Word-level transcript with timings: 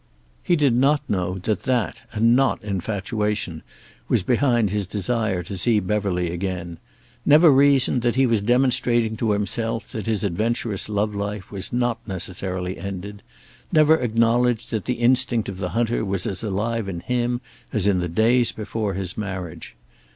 He 0.41 0.55
did 0.55 0.73
not 0.73 1.07
know 1.07 1.37
that 1.37 1.61
that, 1.61 2.01
and 2.11 2.35
not 2.35 2.63
infatuation, 2.63 3.61
was 4.07 4.23
behind 4.23 4.71
his 4.71 4.87
desire 4.87 5.43
to 5.43 5.55
see 5.55 5.79
Beverly 5.79 6.31
again; 6.31 6.79
never 7.23 7.51
reasoned 7.51 8.01
that 8.01 8.15
he 8.15 8.25
was 8.25 8.41
demonstrating 8.41 9.15
to 9.17 9.29
himself 9.33 9.91
that 9.91 10.07
his 10.07 10.23
adventurous 10.23 10.89
love 10.89 11.13
life 11.13 11.51
was 11.51 11.71
not 11.71 11.99
necessarily 12.07 12.79
ended; 12.79 13.21
never 13.71 13.95
acknowledged 13.95 14.71
that 14.71 14.85
the 14.85 14.95
instinct 14.95 15.47
of 15.47 15.59
the 15.59 15.69
hunter 15.69 16.03
was 16.03 16.25
as 16.25 16.41
alive 16.41 16.89
in 16.89 17.01
him 17.01 17.39
as 17.71 17.85
in 17.85 17.99
the 17.99 18.09
days 18.09 18.51
before 18.51 18.95
his 18.95 19.15
marriage. 19.15 19.75